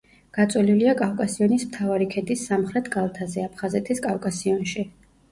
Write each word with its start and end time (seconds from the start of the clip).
გაწოლილია 0.35 0.93
კავკასიონის 1.01 1.65
მთავარი 1.67 2.07
ქედის 2.13 2.45
სამხრეთ 2.51 2.89
კალთაზე, 2.95 3.43
აფხაზეთის 3.49 4.01
კავკასიონში. 4.07 4.87